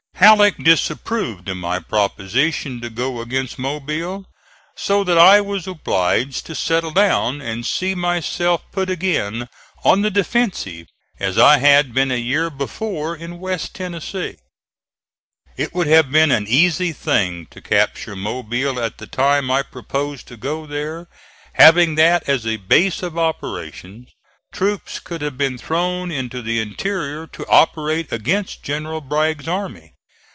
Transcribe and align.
Halleck 0.21 0.57
disapproved 0.63 1.49
of 1.49 1.57
my 1.57 1.79
proposition 1.79 2.79
to 2.81 2.91
go 2.91 3.21
against 3.21 3.57
Mobile, 3.57 4.27
so 4.77 5.03
that 5.03 5.17
I 5.17 5.41
was 5.41 5.65
obliged 5.65 6.45
to 6.45 6.53
settle 6.53 6.91
down 6.91 7.41
and 7.41 7.65
see 7.65 7.95
myself 7.95 8.61
put 8.71 8.87
again 8.87 9.49
on 9.83 10.03
the 10.03 10.11
defensive 10.11 10.85
as 11.19 11.39
I 11.39 11.57
had 11.57 11.91
been 11.95 12.11
a 12.11 12.17
year 12.21 12.51
before 12.51 13.15
in 13.17 13.39
west 13.39 13.73
Tennessee. 13.73 14.37
It 15.57 15.73
would 15.73 15.87
have 15.87 16.11
been 16.11 16.29
an 16.31 16.45
easy 16.47 16.93
thing 16.93 17.47
to 17.47 17.59
capture 17.59 18.15
Mobile 18.15 18.79
at 18.79 18.99
the 18.99 19.07
time 19.07 19.49
I 19.49 19.63
proposed 19.63 20.27
to 20.27 20.37
go 20.37 20.67
there. 20.67 21.07
Having 21.53 21.95
that 21.95 22.29
as 22.29 22.45
a 22.45 22.57
base 22.57 23.01
of 23.01 23.17
operations, 23.17 24.11
troops 24.53 24.99
could 24.99 25.21
have 25.23 25.37
been 25.37 25.57
thrown 25.57 26.11
into 26.11 26.43
the 26.43 26.61
interior 26.61 27.25
to 27.25 27.45
operate 27.47 28.11
against 28.11 28.61
General 28.61 29.01
Bragg's 29.01 29.47
army. 29.47 29.95